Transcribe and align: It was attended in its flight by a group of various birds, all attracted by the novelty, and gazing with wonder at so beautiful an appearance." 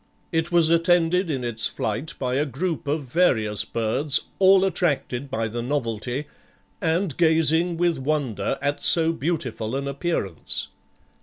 It 0.31 0.51
was 0.51 0.71
attended 0.71 1.29
in 1.29 1.43
its 1.43 1.67
flight 1.67 2.15
by 2.17 2.33
a 2.33 2.43
group 2.47 2.87
of 2.87 3.03
various 3.03 3.63
birds, 3.63 4.19
all 4.39 4.65
attracted 4.65 5.29
by 5.29 5.47
the 5.47 5.61
novelty, 5.61 6.25
and 6.81 7.15
gazing 7.15 7.77
with 7.77 7.99
wonder 7.99 8.57
at 8.63 8.79
so 8.81 9.13
beautiful 9.13 9.75
an 9.75 9.87
appearance." 9.87 10.69